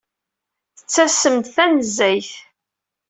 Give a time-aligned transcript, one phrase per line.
[0.77, 2.31] Tettasem-d tanezzayt.